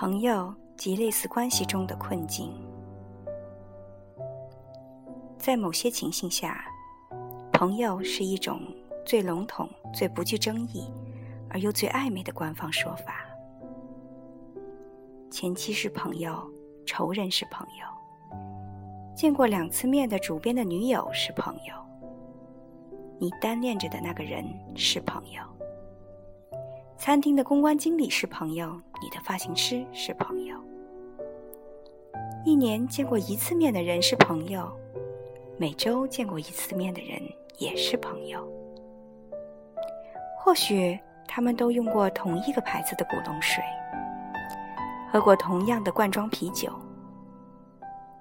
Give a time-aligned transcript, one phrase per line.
[0.00, 2.52] 朋友及类似关系中的困境，
[5.36, 6.64] 在某些情形下，
[7.52, 8.60] 朋友是一种
[9.04, 10.88] 最笼统、最不具争议，
[11.50, 13.26] 而又最暧昧的官方说法。
[15.32, 16.48] 前妻是朋友，
[16.86, 18.38] 仇人是朋友，
[19.16, 21.74] 见过两次面的主编的女友是朋友，
[23.18, 24.44] 你单恋着的那个人
[24.76, 25.42] 是朋友。
[27.08, 30.54] 餐厅的公关经理是朋友，你的发型师是朋友。
[32.44, 34.70] 一年见过一次面的人是朋友，
[35.56, 37.18] 每周见过一次面的人
[37.56, 38.46] 也是朋友。
[40.38, 43.64] 或许他们都用过同一个牌子的古龙水，
[45.10, 46.70] 喝过同样的罐装啤酒，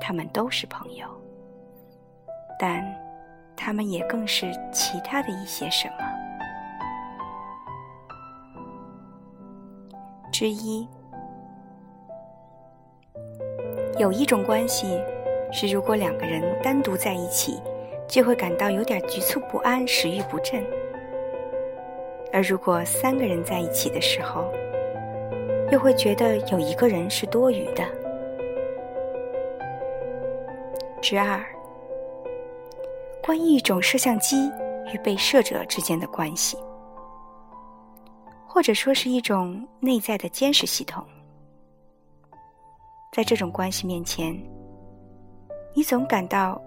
[0.00, 1.08] 他们都是朋友，
[2.56, 2.86] 但
[3.56, 6.27] 他们也更是其他的一些什么。
[10.30, 10.86] 之一，
[13.98, 15.00] 有一种关系
[15.50, 17.60] 是，如果两个人单独在一起，
[18.06, 20.62] 就会感到有点局促不安、食欲不振；
[22.32, 24.52] 而如果三个人在一起的时候，
[25.72, 27.84] 又会觉得有一个人是多余的。
[31.00, 31.44] 之二，
[33.24, 34.50] 关于一种摄像机
[34.92, 36.58] 与被摄者之间的关系。
[38.50, 41.04] 或者说是一种内在的监视系统，
[43.12, 44.34] 在这种关系面前，
[45.74, 46.60] 你总感到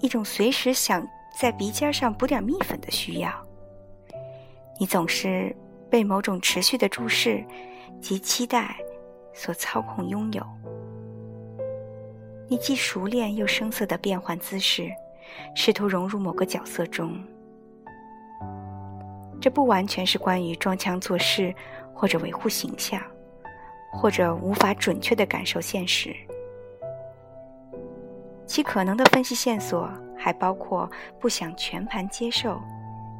[0.00, 1.06] 一种随时想
[1.38, 3.30] 在鼻尖上补点蜜粉的需要。
[4.80, 5.54] 你总是
[5.90, 7.44] 被某种持续的注视
[8.00, 8.74] 及期待
[9.34, 10.44] 所操控拥有。
[12.48, 14.90] 你既熟练又生涩的变换姿势，
[15.54, 17.22] 试图融入某个角色中。
[19.44, 21.54] 这不完全是关于装腔作势，
[21.92, 22.98] 或者维护形象，
[23.92, 26.16] 或者无法准确的感受现实。
[28.46, 29.86] 其可能的分析线索
[30.16, 32.58] 还包括不想全盘接受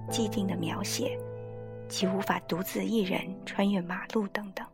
[0.08, 1.14] 既定的描写，
[1.88, 4.66] 及无法独自一人穿越马路等等。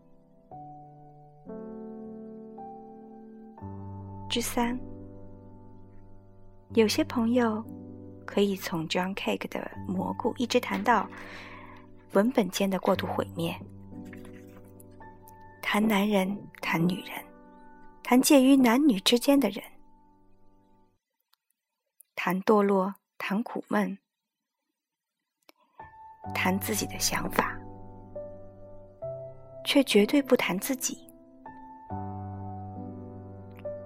[4.29, 4.79] 之三，
[6.75, 7.61] 有些朋友。
[8.27, 11.09] 可以从 John Cake 的蘑菇一直谈到
[12.13, 13.55] 文本间的过度毁灭，
[15.63, 17.25] 谈男人，谈女人，
[18.03, 19.63] 谈介于男女之间的人，
[22.17, 23.97] 谈堕落，谈苦闷，
[26.35, 27.57] 谈自己的想法，
[29.65, 31.09] 却绝对不谈自己。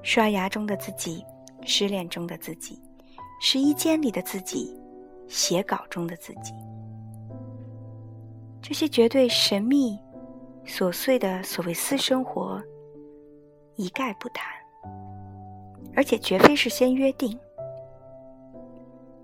[0.02, 1.22] 刷牙中的自己，
[1.66, 2.80] 失恋中的自己。
[3.40, 4.74] 试衣间里的自己，
[5.28, 6.54] 写稿中的自己，
[8.66, 9.98] 这些绝对神秘、
[10.64, 12.58] 琐碎的所谓私生活，
[13.76, 14.46] 一概不谈，
[15.94, 17.38] 而且绝非是先约定。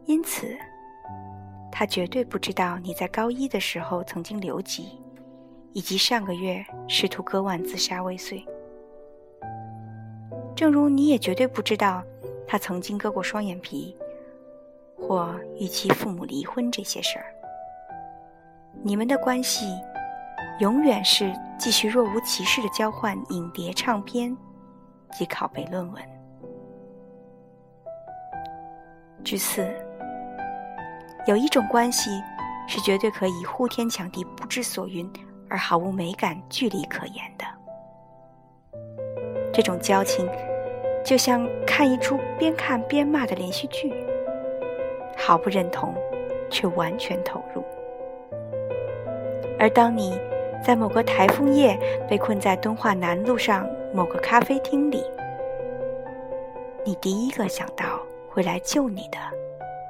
[0.04, 0.54] 因此，
[1.72, 5.00] 他绝对不知道你在高一的时候曾经留级，
[5.72, 8.44] 以及上个月试图割腕自杀未遂。
[10.54, 12.04] 正如你也绝对不知道
[12.46, 13.96] 他曾经割过双眼皮。
[14.98, 17.34] 或与其父母离婚这些事儿，
[18.82, 19.78] 你们的关系
[20.58, 24.34] 永远是继续若无其事的交换影碟唱片
[25.12, 26.02] 及拷贝论文。
[29.22, 29.70] 之四，
[31.26, 32.10] 有一种关系
[32.66, 35.08] 是绝对可以呼天抢地、不知所云
[35.50, 37.44] 而毫无美感、距离可言的。
[39.52, 40.26] 这种交情，
[41.04, 43.92] 就像看一出边看边骂的连续剧。
[45.18, 45.94] 毫不认同，
[46.48, 47.62] 却完全投入。
[49.60, 50.18] 而当你
[50.64, 51.78] 在某个台风夜
[52.08, 55.04] 被困在敦化南路上某个咖啡厅里，
[56.84, 58.00] 你第一个想到
[58.30, 59.18] 会来救你的，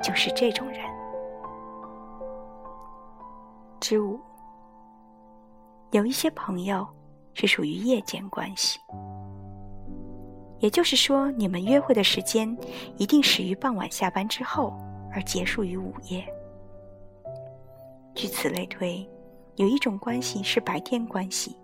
[0.02, 0.80] 就是这种人。
[3.80, 4.18] 之五，
[5.92, 6.86] 有一些朋友
[7.32, 8.78] 是属于夜间关系，
[10.58, 12.54] 也就是说，你们约会的时间
[12.98, 14.76] 一定始于傍晚下班之后。
[15.12, 16.24] 而结束于午夜。
[18.14, 19.04] 据此类推，
[19.60, 21.54] 有一种关系是白天关系，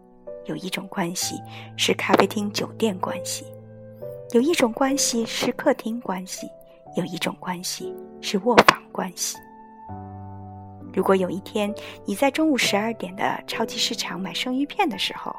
[0.45, 1.41] 有一种关系
[1.79, 3.47] 是咖啡厅、酒店关系，
[4.33, 6.47] 有一种关系是客厅关系，
[6.95, 9.39] 有一种关系是卧房关系。
[10.93, 15.35] 如果有一天你在中午十二点的超级市场买生鱼片的时候，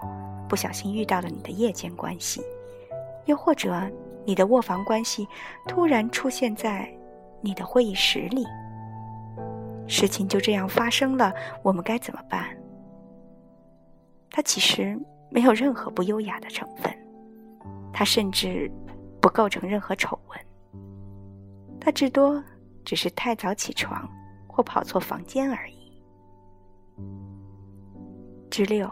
[0.50, 2.42] 不小心遇到了你的夜间关系，
[3.26, 3.88] 又或者
[4.26, 5.28] 你的卧房关系
[5.68, 6.92] 突然出现在。
[7.40, 8.44] 你的会议室里，
[9.88, 12.58] 事情就这样发生了，我们该怎么办？
[14.30, 15.00] 它其实
[15.32, 16.94] 没有任何不优雅的成分，
[17.94, 18.72] 它甚至
[19.22, 20.40] 不构成任何丑闻。
[21.80, 22.44] 它至多
[22.84, 24.08] 只是太早起床
[24.48, 26.04] 或跑错房间而已。
[28.52, 28.92] 之六，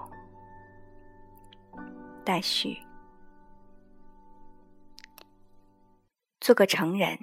[2.24, 2.78] 待续。
[6.40, 7.20] 做个成人，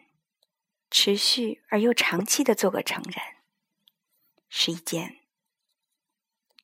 [0.91, 3.15] 持续而又长期的做个成人，
[4.65, 5.19] 是一件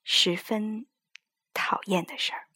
[0.05, 0.87] 十分
[1.53, 2.48] 讨厌的事儿。